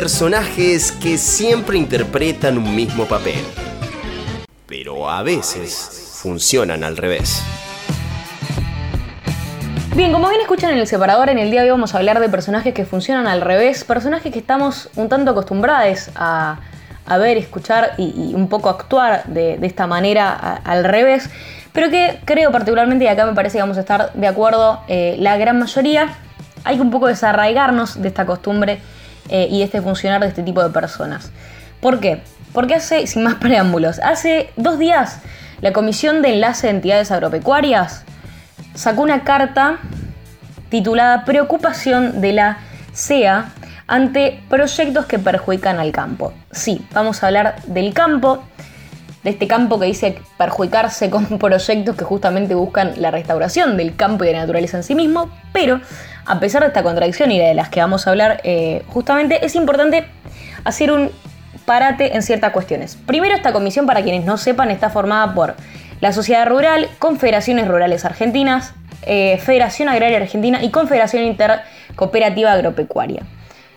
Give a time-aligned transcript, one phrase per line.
[0.00, 3.38] personajes que siempre interpretan un mismo papel,
[4.66, 7.40] pero a veces funcionan al revés.
[9.94, 12.18] Bien, como bien escuchan en el separador, en el día de hoy vamos a hablar
[12.18, 16.58] de personajes que funcionan al revés, personajes que estamos un tanto acostumbrados a,
[17.16, 21.30] ver, escuchar y, un poco actuar de, esta manera al revés,
[21.72, 25.14] pero que creo particularmente, y acá me parece que vamos a estar de acuerdo eh,
[25.20, 26.16] la gran mayoría,
[26.64, 28.80] hay que un poco desarraigarnos de esta costumbre
[29.28, 31.30] eh, y este funcionar de este tipo de personas.
[31.80, 32.22] ¿Por qué?
[32.52, 35.20] Porque hace, sin más preámbulos, hace dos días
[35.60, 38.04] la Comisión de Enlace de Entidades Agropecuarias
[38.74, 39.78] sacó una carta
[40.68, 42.58] titulada Preocupación de la
[42.92, 43.52] CEA
[43.86, 46.32] ante proyectos que perjudican al campo.
[46.50, 48.42] Sí, vamos a hablar del campo,
[49.22, 54.24] de este campo que dice perjudicarse con proyectos que justamente buscan la restauración del campo
[54.24, 55.80] y de la naturaleza en sí mismo, pero
[56.26, 59.54] a pesar de esta contradicción y de las que vamos a hablar eh, justamente, es
[59.54, 60.06] importante
[60.64, 61.10] hacer un
[61.64, 62.96] parate en ciertas cuestiones.
[63.06, 65.54] Primero, esta comisión, para quienes no sepan, está formada por
[66.00, 68.74] la Sociedad Rural, Confederaciones Rurales Argentinas,
[69.06, 73.22] eh, Federación Agraria Argentina y Confederación Intercooperativa Agropecuaria.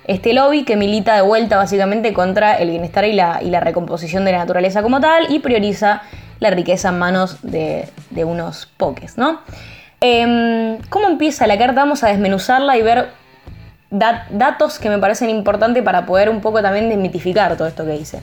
[0.05, 4.37] Este lobby que milita de vuelta básicamente contra el bienestar y la, recomposición de la
[4.37, 6.01] naturaleza como tal y prioriza
[6.39, 7.89] la riqueza en manos de,
[8.23, 9.41] unos poques, ¿no?
[9.99, 11.81] Em, ¿Cómo empieza la carta?
[11.81, 13.09] Vamos a desmenuzarla y ver
[13.89, 18.21] datos que me parecen importantes para poder un poco también desmitificar todo esto que dice.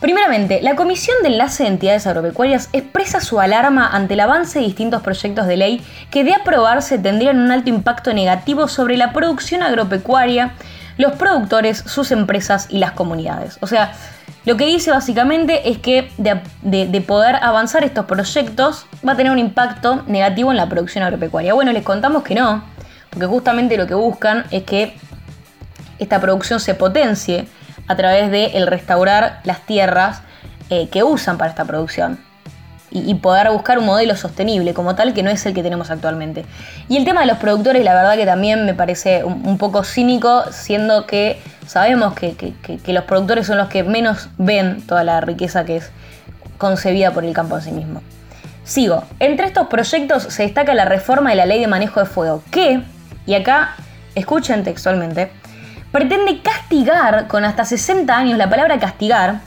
[0.00, 4.66] Primeramente, la Comisión de Enlace de Entidades Agropecuarias expresa su alarma ante el avance de
[4.66, 9.62] distintos proyectos de ley que de aprobarse tendrían un alto impacto negativo sobre la producción
[9.62, 10.52] agropecuaria,
[10.98, 13.56] los productores, sus empresas y las comunidades.
[13.62, 13.92] O sea,
[14.44, 19.38] lo que dice básicamente es que de, poder avanzar estos proyectos va a tener un
[19.38, 21.54] impacto negativo en la producción agropecuaria.
[21.54, 22.62] Bueno, les contamos que no,
[23.10, 24.94] porque justamente lo que buscan es que
[25.98, 27.48] esta producción se potencie
[27.86, 30.22] a través de el restaurar las tierras
[30.68, 32.18] eh, que usan para esta producción
[32.94, 36.44] y, poder buscar un modelo sostenible como tal que no es el que tenemos actualmente.
[36.88, 40.44] Y el tema de los productores, la verdad que también me parece un, poco cínico,
[40.52, 45.64] siendo que sabemos que, que, los productores son los que menos ven toda la riqueza
[45.64, 45.90] que es
[46.56, 48.00] concebida por el campo en sí mismo.
[48.62, 49.02] Sigo.
[49.18, 52.80] Entre estos proyectos se destaca la reforma de la ley de manejo de fuego, que,
[53.26, 53.74] y acá
[54.14, 55.32] escuchen textualmente,
[55.90, 59.40] pretende castigar con hasta 60 años, la palabra castigar,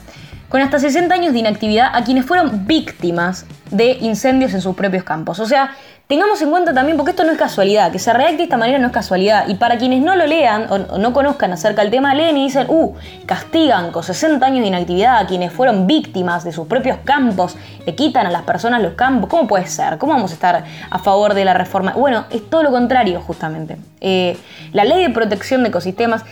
[0.48, 5.04] con hasta 60 años de inactividad a quienes fueron víctimas de incendios en sus propios
[5.04, 5.40] campos.
[5.40, 5.72] O sea,
[6.06, 8.78] tengamos en cuenta también, porque esto no es casualidad, que se redacte de esta manera
[8.78, 9.46] no es casualidad.
[9.48, 12.66] Y para quienes no lo lean o, no conozcan acerca del tema, leen y dicen,
[12.70, 12.94] uh,
[13.26, 17.94] castigan con 60 años de inactividad a quienes fueron víctimas de sus propios campos, le
[17.94, 19.28] quitan a las personas los campos.
[19.28, 19.98] ¿Cómo puede ser?
[19.98, 21.92] ¿Cómo vamos a estar a favor de la reforma?
[21.92, 23.76] Bueno, es todo lo contrario, justamente.
[24.00, 24.38] Eh,
[24.72, 26.24] la ley de protección de ecosistemas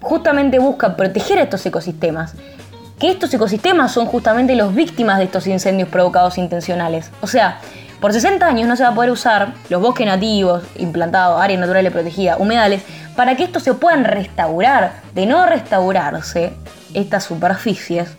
[0.00, 2.34] justamente busca proteger estos ecosistemas
[3.00, 7.10] que estos ecosistemas son justamente los víctimas de estos incendios provocados intencionales.
[7.22, 7.58] O sea,
[7.98, 11.92] por 60 años no se va a poder usar los bosques nativos, implantados, áreas naturales
[11.92, 12.82] protegidas, humedales,
[13.16, 15.00] para que estos se puedan restaurar.
[15.14, 16.52] De no restaurarse
[16.92, 18.10] estas superficies,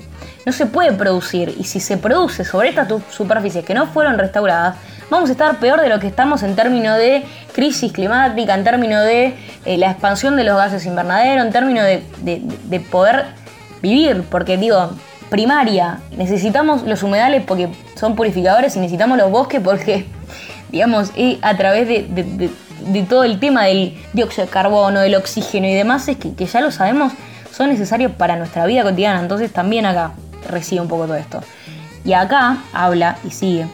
[0.47, 1.53] no se puede producir.
[1.59, 4.77] Y si se produce sobre estas superficies que no fueron restauradas,
[5.11, 9.03] vamos a estar peor de lo que estamos en términos de crisis climática, en términos
[9.03, 13.40] de eh, la expansión de los gases invernaderos, en términos de, de poder
[13.81, 14.91] vivir, porque digo,
[15.31, 20.05] primaria, necesitamos los humedales porque son purificadores y necesitamos los bosques porque,
[20.71, 21.11] digamos,
[21.41, 22.49] a través de,
[23.07, 26.69] todo el tema del dióxido de carbono, del oxígeno y demás, es que, ya lo
[26.69, 27.13] sabemos,
[27.51, 29.21] son necesarios para nuestra vida cotidiana.
[29.21, 30.11] Entonces también acá
[30.49, 31.41] recibe un poco todo esto.
[32.03, 33.67] Y acá habla y sigue.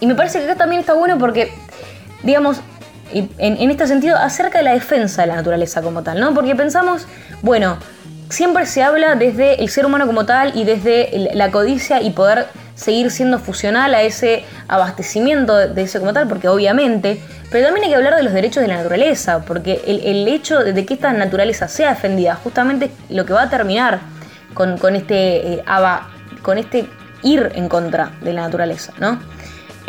[0.00, 1.52] Y me parece que acá también está bueno porque,
[2.22, 2.60] digamos,
[3.10, 6.34] en este sentido, acerca de la defensa de la naturaleza como tal, ¿no?
[6.34, 7.06] Porque pensamos,
[7.40, 7.78] bueno,
[8.28, 12.46] siempre se habla desde el ser humano como tal y desde la codicia y poder
[12.74, 17.90] seguir siendo fusional a ese abastecimiento de ese como tal, porque obviamente, pero también hay
[17.90, 21.66] que hablar de los derechos de la naturaleza, porque el, hecho de que esta naturaleza
[21.66, 23.98] sea defendida, justamente lo que va a terminar
[24.54, 25.64] con, este, eh,
[26.42, 26.88] con este
[27.22, 29.18] ir en contra de la naturaleza, ¿no?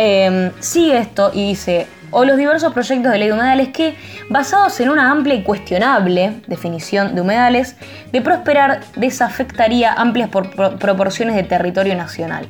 [0.02, 3.96] Eh, sigue esto y dice, o los diversos proyectos de ley de humedales que,
[4.30, 7.76] basados en una amplia y cuestionable definición de humedales,
[8.14, 12.48] de prosperar desafectaría amplias proporciones de territorio nacional.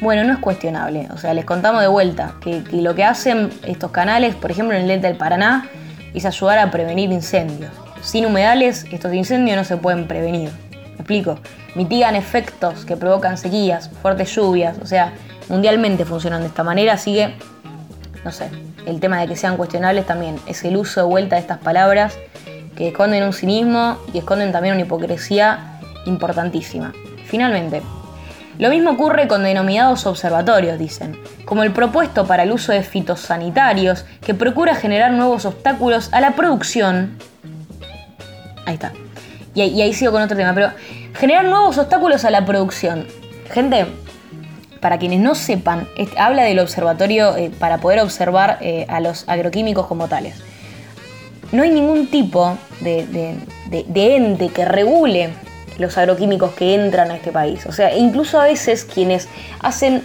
[0.00, 3.90] Bueno, no es cuestionable, o sea, les contamos de vuelta que, lo que hacen estos
[3.90, 5.68] canales, por ejemplo en el delta del Paraná,
[6.14, 7.72] es ayudar a prevenir incendios.
[8.00, 10.50] Sin humedales, estos incendios no se pueden prevenir.
[10.70, 11.40] ¿Me explico?
[11.74, 15.12] Mitigan efectos que provocan sequías, fuertes lluvias, o sea,
[15.50, 17.34] mundialmente funcionan de esta manera, así que,
[18.24, 18.48] no sé,
[18.86, 22.16] el tema de que sean cuestionables también es el uso de vuelta de estas palabras
[22.76, 26.94] que esconden un cinismo y esconden también una hipocresía importantísima.
[27.26, 27.82] Finalmente,
[28.58, 34.04] lo mismo ocurre con denominados observatorios, dicen, como el propuesto para el uso de fitosanitarios
[34.24, 37.18] que procura generar nuevos obstáculos a la producción.
[38.66, 38.92] Ahí está.
[39.54, 40.70] Y, ahí sigo con otro tema, pero
[41.14, 43.06] generar nuevos obstáculos a la producción.
[43.50, 43.86] Gente,
[44.80, 45.86] para quienes no sepan,
[46.16, 50.36] habla del observatorio eh, para poder observar eh, a los agroquímicos como tales.
[51.52, 53.36] No hay ningún tipo de
[53.94, 55.30] ente que regule
[55.80, 57.66] los agroquímicos que entran a este país.
[57.66, 59.28] O sea, incluso a veces quienes
[59.60, 60.02] hacen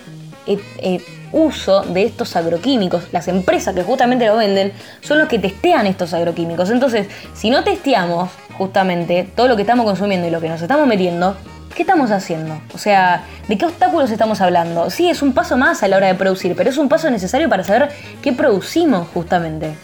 [0.47, 1.01] eh,
[1.31, 6.13] uso de estos agroquímicos, las empresas que justamente lo venden, son los que testean estos
[6.13, 6.69] agroquímicos.
[6.69, 10.87] Entonces, si no testeamos justamente todo lo que estamos consumiendo y lo que nos estamos
[10.87, 11.35] metiendo,
[11.75, 12.59] ¿qué estamos haciendo?
[12.73, 14.89] O sea, ¿de qué obstáculos estamos hablando?
[14.89, 17.49] Sí, es un paso más a la hora de producir, pero es un paso necesario
[17.49, 17.89] para saber
[18.21, 19.75] qué producimos justamente.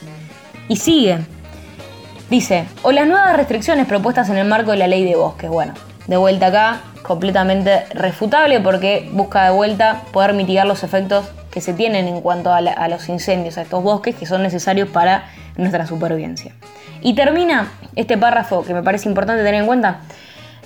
[0.68, 1.20] Y sigue.
[2.30, 5.50] Dice, o las nuevas restricciones propuestas en el marco de la ley de bosques.
[5.50, 5.74] Bueno,
[6.08, 11.74] de vuelta acá, completamente refutable porque busca de vuelta poder mitigar los efectos que se
[11.74, 15.26] tienen en cuanto a, los incendios, a estos bosques que son necesarios para
[15.58, 16.54] nuestra supervivencia.
[17.02, 20.00] Y termina este párrafo que me parece importante tener en cuenta.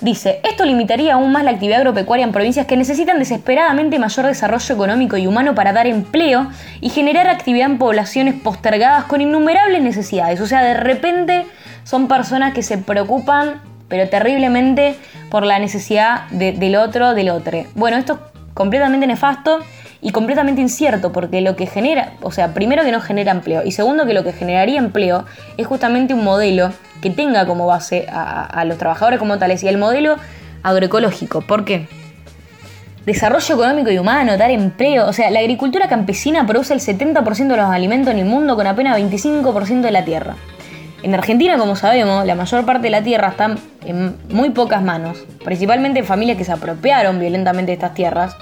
[0.00, 4.74] Dice, esto limitaría aún más la actividad agropecuaria en provincias que necesitan desesperadamente mayor desarrollo
[4.74, 6.48] económico y humano para dar empleo
[6.82, 10.40] y generar actividad en poblaciones postergadas con innumerables necesidades.
[10.40, 11.46] O sea, de repente
[11.84, 14.96] son personas que se preocupan, pero terriblemente,
[15.30, 17.64] por la necesidad del otro, del otro.
[17.74, 18.18] Bueno, esto es
[18.52, 19.60] completamente nefasto
[20.02, 23.72] y completamente incierto, porque lo que genera, o sea, primero que no genera empleo, y
[23.72, 25.24] segundo que lo que generaría empleo
[25.56, 26.70] es justamente un modelo
[27.00, 30.16] que tenga como base a, los trabajadores como tales, y el modelo
[30.62, 31.42] agroecológico.
[31.42, 31.88] ¿Por qué?
[33.04, 35.06] Desarrollo económico y humano, dar empleo.
[35.06, 38.66] O sea, la agricultura campesina produce el 70% de los alimentos en el mundo con
[38.66, 40.34] apenas 25% de la tierra.
[41.02, 43.54] En Argentina, como sabemos, la mayor parte de la tierra está
[43.84, 48.36] en muy pocas manos, principalmente familias que se apropiaron violentamente de estas tierras.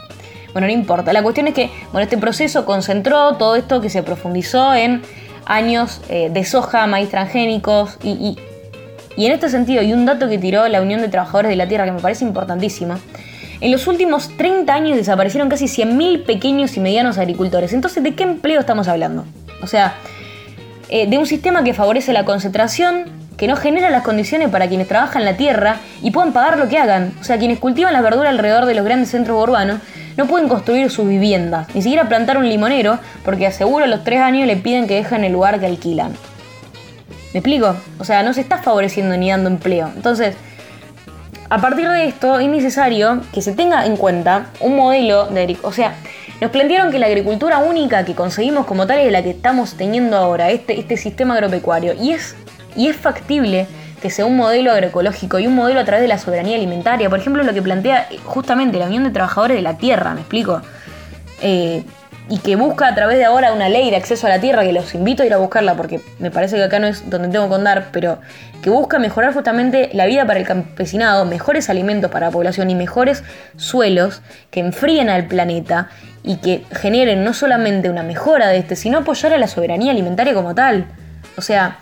[0.53, 1.13] Bueno, no importa.
[1.13, 5.03] La cuestión es que bueno, este proceso concentró todo esto que se profundizó en
[5.47, 8.37] años eh, de soja, maíz transgénicos y,
[9.17, 11.69] y en este sentido, y un dato que tiró la Unión de Trabajadores de la
[11.69, 12.97] Tierra que me parece importantísimo,
[13.61, 17.73] en los últimos 30 años desaparecieron casi 100.000 pequeños y medianos agricultores.
[17.73, 19.25] Entonces, ¿de qué empleo estamos hablando?
[19.63, 19.95] O sea,
[20.89, 23.05] eh, de un sistema que favorece la concentración,
[23.37, 26.79] que no genera las condiciones para quienes trabajan la tierra y puedan pagar lo que
[26.79, 27.15] hagan.
[27.21, 29.81] O sea, quienes cultivan la verdura alrededor de los grandes centros urbanos
[30.17, 34.21] no pueden construir sus viviendas, ni siquiera plantar un limonero, porque aseguro a los tres
[34.21, 36.13] años le piden que dejen el lugar que alquilan.
[37.33, 37.75] ¿Me explico?
[37.99, 39.91] O sea, no se está favoreciendo ni dando empleo.
[39.97, 40.37] Entonces,
[41.51, 45.57] a partir de esto es necesario que se tenga en cuenta un modelo de...
[45.63, 45.95] O sea,
[46.41, 50.17] nos plantearon que la agricultura única que conseguimos como tal es la que estamos teniendo
[50.17, 51.95] ahora, este, este sistema agropecuario.
[51.95, 52.37] Y es,
[52.77, 53.67] y es factible
[54.05, 57.09] que sea un modelo agroecológico y un modelo a través de la soberanía alimentaria.
[57.09, 60.61] Por ejemplo, lo que plantea justamente la Unión de Trabajadores de la Tierra, ¿me explico?
[61.41, 61.83] Eh,
[62.29, 64.75] y que busca a través de ahora una ley de acceso a la tierra, que
[64.75, 67.49] los invito a ir a buscarla porque me parece que acá no es donde tengo
[67.49, 68.19] que andar, pero
[68.63, 72.75] que busca mejorar justamente la vida para el campesinado, mejores alimentos para la población y
[72.75, 73.25] mejores
[73.57, 75.89] suelos que enfríen al planeta
[76.23, 80.35] y que generen no solamente una mejora de este, sino apoyar a la soberanía alimentaria
[80.35, 80.89] como tal.
[81.39, 81.79] O sea,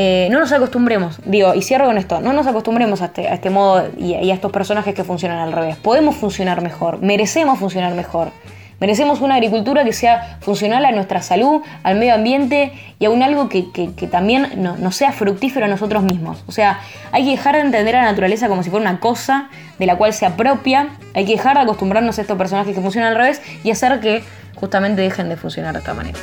[0.00, 3.34] eh, no nos acostumbremos, digo, y cierro con esto, no nos acostumbremos a este, a
[3.34, 5.74] este modo y a estos personajes que funcionan al revés.
[5.74, 8.30] Podemos funcionar mejor, merecemos funcionar mejor.
[8.78, 13.48] Merecemos una agricultura que sea funcional a nuestra salud, al medio ambiente y aún algo
[13.48, 13.64] que,
[14.08, 16.44] también nos sea fructífero a nosotros mismos.
[16.46, 16.78] O sea,
[17.10, 19.48] hay que dejar de entender a la naturaleza como si fuera una cosa
[19.80, 23.10] de la cual se apropia, hay que dejar de acostumbrarnos a estos personajes que funcionan
[23.10, 24.22] al revés y hacer que
[24.54, 26.18] justamente dejen de funcionar de esta manera.